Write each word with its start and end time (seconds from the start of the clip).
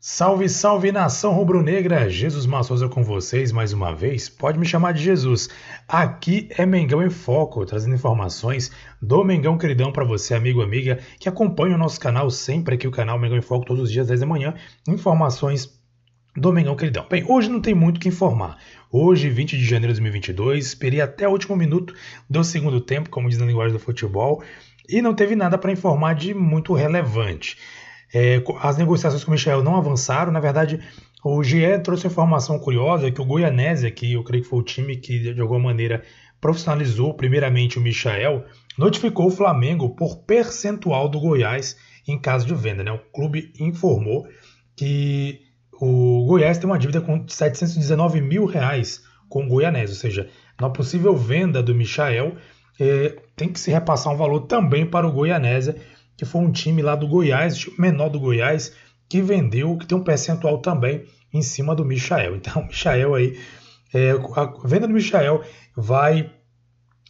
Salve, 0.00 0.48
salve 0.48 0.90
nação 0.90 1.34
rubro-negra! 1.34 2.08
Jesus 2.08 2.46
Massosa 2.46 2.88
com 2.88 3.04
vocês 3.04 3.52
mais 3.52 3.74
uma 3.74 3.94
vez. 3.94 4.30
Pode 4.30 4.58
me 4.58 4.64
chamar 4.64 4.92
de 4.92 5.02
Jesus. 5.02 5.50
Aqui 5.86 6.48
é 6.56 6.64
Mengão 6.64 7.02
em 7.02 7.10
Foco, 7.10 7.66
trazendo 7.66 7.94
informações 7.94 8.70
do 9.02 9.22
Mengão 9.22 9.58
Queridão 9.58 9.92
para 9.92 10.02
você, 10.02 10.32
amigo, 10.32 10.62
amiga, 10.62 10.98
que 11.20 11.28
acompanha 11.28 11.74
o 11.74 11.78
nosso 11.78 12.00
canal 12.00 12.30
sempre 12.30 12.76
aqui, 12.76 12.88
o 12.88 12.90
canal 12.90 13.18
Mengão 13.18 13.36
em 13.36 13.42
Foco, 13.42 13.66
todos 13.66 13.82
os 13.82 13.92
dias, 13.92 14.06
10 14.06 14.20
da 14.20 14.26
manhã. 14.26 14.54
Informações 14.88 15.76
do 16.36 16.52
Mengão 16.52 16.76
Queridão. 16.76 17.06
Bem, 17.08 17.24
hoje 17.26 17.48
não 17.48 17.60
tem 17.60 17.74
muito 17.74 17.96
o 17.96 18.00
que 18.00 18.08
informar. 18.08 18.58
Hoje, 18.92 19.28
20 19.30 19.56
de 19.56 19.64
janeiro 19.64 19.92
de 19.92 20.00
2022, 20.00 20.66
esperei 20.66 21.00
até 21.00 21.26
o 21.26 21.32
último 21.32 21.56
minuto 21.56 21.94
do 22.28 22.44
segundo 22.44 22.80
tempo, 22.80 23.08
como 23.08 23.28
diz 23.28 23.38
na 23.38 23.46
linguagem 23.46 23.72
do 23.72 23.78
futebol, 23.78 24.42
e 24.88 25.00
não 25.00 25.14
teve 25.14 25.34
nada 25.34 25.56
para 25.56 25.72
informar 25.72 26.14
de 26.14 26.34
muito 26.34 26.74
relevante. 26.74 27.56
É, 28.14 28.42
as 28.60 28.76
negociações 28.76 29.24
com 29.24 29.30
o 29.30 29.32
Michel 29.32 29.62
não 29.62 29.76
avançaram. 29.76 30.30
Na 30.30 30.40
verdade, 30.40 30.80
o 31.24 31.42
GE 31.42 31.78
trouxe 31.82 32.06
informação 32.06 32.58
curiosa 32.58 33.10
que 33.10 33.20
o 33.20 33.24
Goianésia, 33.24 33.90
que 33.90 34.12
eu 34.12 34.22
creio 34.22 34.44
que 34.44 34.48
foi 34.48 34.60
o 34.60 34.62
time 34.64 34.96
que 34.96 35.34
de 35.34 35.40
alguma 35.40 35.58
maneira 35.58 36.02
profissionalizou 36.40 37.14
primeiramente 37.14 37.78
o 37.78 37.82
Michael, 37.82 38.44
notificou 38.78 39.26
o 39.26 39.30
Flamengo 39.30 39.90
por 39.96 40.18
percentual 40.18 41.08
do 41.08 41.18
Goiás 41.18 41.76
em 42.06 42.18
caso 42.18 42.46
de 42.46 42.54
venda. 42.54 42.84
Né? 42.84 42.92
O 42.92 42.98
clube 43.12 43.52
informou 43.58 44.28
que 44.76 45.45
o 45.80 46.24
Goiás 46.26 46.58
tem 46.58 46.68
uma 46.68 46.78
dívida 46.78 47.00
de 47.00 47.32
719 47.32 48.20
mil 48.20 48.46
reais 48.46 49.02
com 49.28 49.44
o 49.44 49.48
Goianese, 49.48 49.92
ou 49.92 49.98
seja, 49.98 50.30
na 50.60 50.70
possível 50.70 51.16
venda 51.16 51.62
do 51.62 51.74
Michael, 51.74 52.36
é, 52.78 53.16
tem 53.34 53.48
que 53.48 53.60
se 53.60 53.70
repassar 53.70 54.12
um 54.12 54.16
valor 54.16 54.40
também 54.42 54.86
para 54.86 55.06
o 55.06 55.12
Goianésia, 55.12 55.76
que 56.16 56.24
foi 56.24 56.40
um 56.40 56.52
time 56.52 56.82
lá 56.82 56.94
do 56.94 57.06
Goiás, 57.06 57.66
menor 57.78 58.08
do 58.08 58.20
Goiás, 58.20 58.72
que 59.08 59.20
vendeu, 59.20 59.76
que 59.76 59.86
tem 59.86 59.96
um 59.96 60.04
percentual 60.04 60.58
também 60.58 61.04
em 61.32 61.42
cima 61.42 61.74
do 61.74 61.84
Michael. 61.84 62.36
Então, 62.46 62.62
o 62.62 62.66
Michael 62.66 63.14
aí, 63.14 63.38
é, 63.92 64.10
a 64.10 64.66
venda 64.66 64.86
do 64.86 64.94
Michael 64.94 65.42
vai 65.76 66.30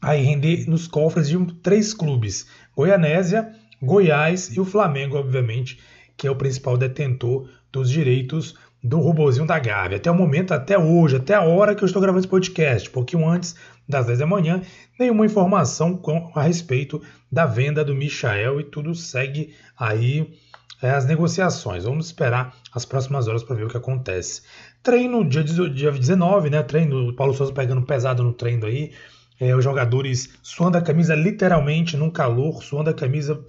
aí 0.00 0.22
render 0.22 0.68
nos 0.68 0.86
cofres 0.86 1.28
de 1.28 1.38
três 1.62 1.92
clubes: 1.92 2.46
Goianésia, 2.76 3.52
Goiás 3.82 4.54
e 4.56 4.60
o 4.60 4.64
Flamengo, 4.64 5.16
obviamente, 5.16 5.78
que 6.16 6.26
é 6.26 6.30
o 6.30 6.36
principal 6.36 6.76
detentor 6.76 7.48
dos 7.72 7.90
direitos 7.90 8.54
do 8.82 8.98
robozinho 8.98 9.46
da 9.46 9.58
Gávea. 9.58 9.96
Até 9.96 10.10
o 10.10 10.14
momento, 10.14 10.52
até 10.52 10.78
hoje, 10.78 11.16
até 11.16 11.34
a 11.34 11.42
hora 11.42 11.74
que 11.74 11.82
eu 11.82 11.86
estou 11.86 12.02
gravando 12.02 12.20
esse 12.20 12.28
podcast, 12.28 12.88
um 12.88 12.92
pouquinho 12.92 13.26
antes 13.26 13.56
das 13.88 14.06
10 14.06 14.18
da 14.18 14.26
manhã, 14.26 14.60
nenhuma 14.98 15.24
informação 15.24 16.00
a 16.34 16.42
respeito 16.42 17.02
da 17.32 17.46
venda 17.46 17.84
do 17.84 17.94
Michael 17.94 18.60
e 18.60 18.64
tudo 18.64 18.94
segue 18.94 19.54
aí 19.78 20.38
é, 20.82 20.90
as 20.90 21.06
negociações. 21.06 21.84
Vamos 21.84 22.06
esperar 22.06 22.54
as 22.74 22.84
próximas 22.84 23.26
horas 23.26 23.42
para 23.42 23.56
ver 23.56 23.64
o 23.64 23.68
que 23.68 23.76
acontece. 23.76 24.42
Treino 24.82 25.26
dia, 25.26 25.42
dia 25.42 25.90
19, 25.90 26.50
né? 26.50 26.62
Treino, 26.62 27.08
o 27.08 27.16
Paulo 27.16 27.32
Souza 27.32 27.52
pegando 27.52 27.82
pesado 27.82 28.22
no 28.22 28.34
treino 28.34 28.66
aí. 28.66 28.92
É, 29.40 29.56
os 29.56 29.64
jogadores 29.64 30.34
suando 30.42 30.76
a 30.76 30.82
camisa 30.82 31.14
literalmente 31.14 31.96
num 31.96 32.10
calor, 32.10 32.62
suando 32.62 32.90
a 32.90 32.94
camisa 32.94 33.42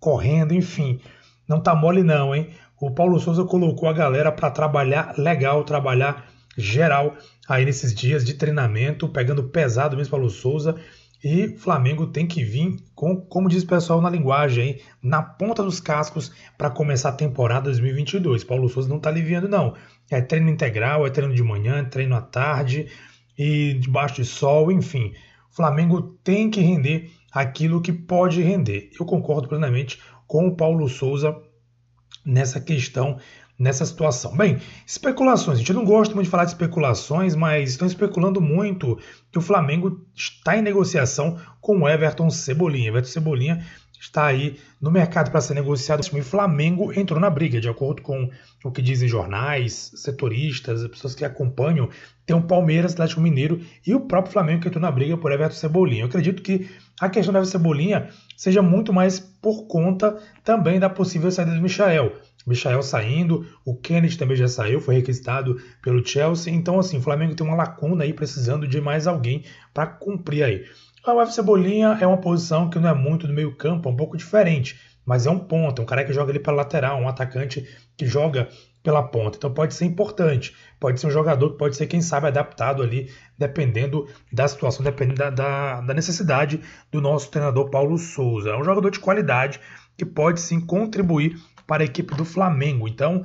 correndo, 0.00 0.52
enfim. 0.52 1.00
Não 1.50 1.60
tá 1.60 1.74
mole 1.74 2.04
não, 2.04 2.32
hein? 2.32 2.50
O 2.80 2.92
Paulo 2.92 3.18
Souza 3.18 3.44
colocou 3.44 3.88
a 3.88 3.92
galera 3.92 4.30
para 4.30 4.52
trabalhar 4.52 5.18
legal, 5.18 5.64
trabalhar 5.64 6.30
geral 6.56 7.16
aí 7.48 7.64
nesses 7.64 7.92
dias 7.92 8.24
de 8.24 8.34
treinamento, 8.34 9.08
pegando 9.08 9.42
pesado 9.42 9.96
mesmo 9.96 10.12
Paulo 10.12 10.30
Souza. 10.30 10.76
E 11.24 11.48
Flamengo 11.58 12.06
tem 12.06 12.24
que 12.24 12.44
vir, 12.44 12.76
com, 12.94 13.16
como 13.16 13.48
diz 13.48 13.64
o 13.64 13.66
pessoal 13.66 14.00
na 14.00 14.08
linguagem, 14.08 14.64
hein, 14.64 14.80
na 15.02 15.24
ponta 15.24 15.60
dos 15.60 15.80
cascos 15.80 16.30
para 16.56 16.70
começar 16.70 17.08
a 17.08 17.12
temporada 17.12 17.64
2022. 17.64 18.44
Paulo 18.44 18.68
Souza 18.68 18.88
não 18.88 18.98
está 18.98 19.10
aliviando, 19.10 19.48
não. 19.48 19.74
É 20.08 20.20
treino 20.20 20.48
integral, 20.48 21.04
é 21.04 21.10
treino 21.10 21.34
de 21.34 21.42
manhã, 21.42 21.78
é 21.78 21.82
treino 21.82 22.14
à 22.14 22.20
tarde 22.20 22.86
e 23.36 23.74
debaixo 23.74 24.14
de 24.14 24.24
sol, 24.24 24.70
enfim. 24.70 25.14
Flamengo 25.50 26.16
tem 26.22 26.48
que 26.48 26.60
render 26.60 27.10
aquilo 27.32 27.82
que 27.82 27.92
pode 27.92 28.40
render. 28.40 28.90
Eu 28.98 29.04
concordo 29.04 29.48
plenamente 29.48 29.98
com 30.30 30.46
o 30.46 30.54
Paulo 30.54 30.88
Souza 30.88 31.36
nessa 32.24 32.60
questão 32.60 33.18
nessa 33.60 33.84
situação. 33.84 34.34
Bem, 34.34 34.58
especulações. 34.86 35.58
A 35.58 35.58
gente 35.58 35.74
não 35.74 35.84
gosta 35.84 36.14
muito 36.14 36.24
de 36.24 36.30
falar 36.30 36.46
de 36.46 36.52
especulações, 36.52 37.36
mas 37.36 37.70
estão 37.70 37.86
especulando 37.86 38.40
muito 38.40 38.98
que 39.30 39.38
o 39.38 39.42
Flamengo 39.42 40.00
está 40.16 40.56
em 40.56 40.62
negociação 40.62 41.38
com 41.60 41.80
o 41.80 41.88
Everton 41.88 42.30
Cebolinha. 42.30 42.88
Everton 42.88 43.10
Cebolinha 43.10 43.62
está 44.00 44.24
aí 44.24 44.58
no 44.80 44.90
mercado 44.90 45.30
para 45.30 45.42
ser 45.42 45.52
negociado. 45.52 46.00
O 46.00 46.22
Flamengo 46.22 46.90
entrou 46.98 47.20
na 47.20 47.28
briga, 47.28 47.60
de 47.60 47.68
acordo 47.68 48.00
com 48.00 48.30
o 48.64 48.70
que 48.70 48.80
dizem 48.80 49.06
jornais, 49.06 49.92
setoristas, 49.94 50.86
pessoas 50.88 51.14
que 51.14 51.22
acompanham. 51.22 51.90
Tem 52.24 52.34
o 52.34 52.40
Palmeiras, 52.40 52.92
Atlético 52.92 53.20
Mineiro 53.20 53.60
e 53.86 53.94
o 53.94 54.00
próprio 54.00 54.32
Flamengo 54.32 54.62
que 54.62 54.68
entrou 54.68 54.80
na 54.80 54.90
briga 54.90 55.18
por 55.18 55.32
Everton 55.32 55.56
Cebolinha. 55.56 56.04
Eu 56.04 56.06
acredito 56.06 56.42
que 56.42 56.66
a 56.98 57.10
questão 57.10 57.30
do 57.30 57.36
Everton 57.36 57.50
Cebolinha 57.52 58.08
seja 58.38 58.62
muito 58.62 58.90
mais 58.90 59.20
por 59.20 59.66
conta 59.66 60.18
também 60.42 60.80
da 60.80 60.88
possível 60.88 61.30
saída 61.30 61.54
do 61.54 61.60
Michael. 61.60 62.12
Michael 62.46 62.82
saindo, 62.82 63.46
o 63.64 63.76
Kennedy 63.76 64.16
também 64.16 64.36
já 64.36 64.48
saiu, 64.48 64.80
foi 64.80 64.94
requisitado 64.96 65.60
pelo 65.82 66.04
Chelsea. 66.04 66.52
Então, 66.52 66.78
assim, 66.78 66.98
o 66.98 67.02
Flamengo 67.02 67.34
tem 67.34 67.46
uma 67.46 67.56
lacuna 67.56 68.04
aí, 68.04 68.12
precisando 68.12 68.66
de 68.66 68.80
mais 68.80 69.06
alguém 69.06 69.44
para 69.74 69.86
cumprir 69.86 70.42
aí. 70.42 70.64
A 71.04 71.14
UF 71.14 71.32
Cebolinha 71.32 71.96
é 72.00 72.06
uma 72.06 72.18
posição 72.20 72.68
que 72.68 72.78
não 72.78 72.88
é 72.88 72.94
muito 72.94 73.26
do 73.26 73.32
meio 73.32 73.54
campo, 73.56 73.88
é 73.88 73.92
um 73.92 73.96
pouco 73.96 74.16
diferente, 74.16 74.78
mas 75.04 75.26
é 75.26 75.30
um 75.30 75.38
ponta, 75.38 75.80
um 75.80 75.86
cara 75.86 76.04
que 76.04 76.12
joga 76.12 76.30
ali 76.30 76.38
para 76.38 76.52
lateral, 76.52 77.00
um 77.00 77.08
atacante 77.08 77.66
que 77.96 78.06
joga 78.06 78.48
pela 78.82 79.02
ponta. 79.02 79.38
Então 79.38 79.52
pode 79.52 79.74
ser 79.74 79.86
importante, 79.86 80.54
pode 80.78 81.00
ser 81.00 81.06
um 81.06 81.10
jogador 81.10 81.52
que 81.52 81.58
pode 81.58 81.76
ser, 81.76 81.86
quem 81.86 82.02
sabe, 82.02 82.26
adaptado 82.26 82.82
ali, 82.82 83.10
dependendo 83.38 84.06
da 84.32 84.46
situação, 84.46 84.84
dependendo 84.84 85.18
da, 85.18 85.30
da, 85.30 85.80
da 85.80 85.94
necessidade 85.94 86.60
do 86.90 87.00
nosso 87.00 87.30
treinador 87.30 87.70
Paulo 87.70 87.96
Souza. 87.98 88.50
É 88.50 88.56
um 88.56 88.64
jogador 88.64 88.90
de 88.90 89.00
qualidade 89.00 89.60
que 89.96 90.04
pode 90.04 90.40
sim 90.40 90.60
contribuir 90.60 91.36
para 91.70 91.84
a 91.84 91.86
equipe 91.86 92.16
do 92.16 92.24
Flamengo. 92.24 92.88
Então, 92.88 93.22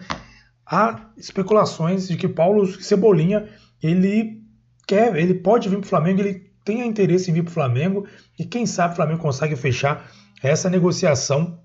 há 0.63 1.09
especulações 1.17 2.07
de 2.07 2.15
que 2.15 2.27
Paulo 2.27 2.67
Cebolinha 2.79 3.49
ele 3.81 4.39
quer, 4.87 5.15
ele 5.15 5.33
pode 5.33 5.67
vir 5.67 5.79
para 5.79 5.85
o 5.87 5.89
Flamengo, 5.89 6.21
ele 6.21 6.51
tem 6.63 6.87
interesse 6.87 7.31
em 7.31 7.33
vir 7.33 7.41
para 7.41 7.49
o 7.49 7.53
Flamengo 7.53 8.07
e 8.37 8.45
quem 8.45 8.67
sabe 8.67 8.93
o 8.93 8.95
Flamengo 8.97 9.19
consegue 9.19 9.55
fechar 9.55 10.11
essa 10.43 10.69
negociação 10.69 11.59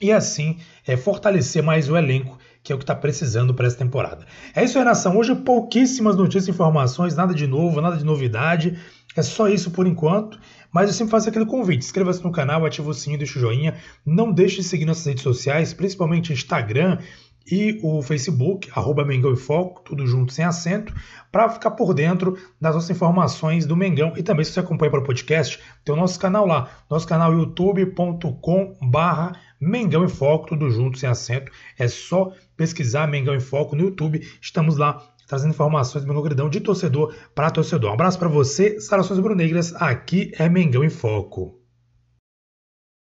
e 0.00 0.12
assim 0.12 0.60
é, 0.86 0.96
fortalecer 0.96 1.64
mais 1.64 1.88
o 1.88 1.96
elenco 1.96 2.38
que 2.64 2.72
é 2.72 2.74
o 2.74 2.78
que 2.78 2.84
está 2.84 2.94
precisando 2.94 3.52
para 3.52 3.66
essa 3.66 3.76
temporada. 3.76 4.26
É 4.54 4.64
isso 4.64 4.78
aí, 4.78 4.84
nação. 4.84 5.18
Hoje 5.18 5.34
pouquíssimas 5.34 6.16
notícias 6.16 6.48
informações, 6.48 7.14
nada 7.14 7.34
de 7.34 7.46
novo, 7.46 7.78
nada 7.78 7.98
de 7.98 8.04
novidade. 8.04 8.78
É 9.14 9.20
só 9.20 9.48
isso 9.48 9.70
por 9.70 9.86
enquanto. 9.86 10.40
Mas 10.72 10.88
eu 10.88 10.94
sempre 10.94 11.10
faço 11.10 11.28
aquele 11.28 11.44
convite: 11.44 11.84
inscreva-se 11.84 12.24
no 12.24 12.32
canal, 12.32 12.64
ative 12.64 12.88
o 12.88 12.94
sininho, 12.94 13.18
deixa 13.18 13.38
o 13.38 13.42
joinha. 13.42 13.76
Não 14.04 14.32
deixe 14.32 14.56
de 14.56 14.64
seguir 14.64 14.86
nossas 14.86 15.04
redes 15.04 15.22
sociais, 15.22 15.74
principalmente 15.74 16.32
Instagram 16.32 16.98
e 17.50 17.78
o 17.82 18.02
Facebook, 18.02 18.70
arroba 18.74 19.04
Mengão 19.04 19.32
e 19.32 19.36
Foco, 19.36 19.82
tudo 19.84 20.06
junto 20.06 20.32
sem 20.32 20.44
acento, 20.44 20.94
para 21.30 21.48
ficar 21.48 21.72
por 21.72 21.92
dentro 21.92 22.38
das 22.60 22.74
nossas 22.74 22.90
informações 22.90 23.66
do 23.66 23.76
Mengão. 23.76 24.12
E 24.16 24.22
também, 24.22 24.44
se 24.44 24.52
você 24.52 24.60
acompanha 24.60 24.90
pelo 24.90 25.04
podcast, 25.04 25.60
tem 25.84 25.94
o 25.94 25.98
nosso 25.98 26.18
canal 26.18 26.46
lá, 26.46 26.70
nosso 26.88 27.06
canal 27.06 27.32
youtube.com 27.32 28.76
barra 28.82 29.32
Mengão 29.60 30.04
em 30.04 30.08
Foco, 30.08 30.48
tudo 30.48 30.70
junto 30.70 30.98
sem 30.98 31.08
acento. 31.08 31.50
É 31.78 31.88
só 31.88 32.32
pesquisar 32.56 33.08
Mengão 33.08 33.34
em 33.34 33.40
Foco 33.40 33.76
no 33.76 33.82
YouTube. 33.82 34.20
Estamos 34.40 34.76
lá 34.76 35.02
trazendo 35.26 35.50
informações 35.50 36.04
do 36.04 36.08
Mengão 36.08 36.22
Gridão 36.22 36.48
de 36.48 36.60
torcedor 36.60 37.14
para 37.34 37.50
torcedor. 37.50 37.90
Um 37.90 37.94
abraço 37.94 38.18
para 38.18 38.28
você, 38.28 38.78
saudações 38.80 39.20
brunegras, 39.20 39.74
aqui 39.76 40.32
é 40.38 40.48
Mengão 40.48 40.84
em 40.84 40.90
Foco. 40.90 41.63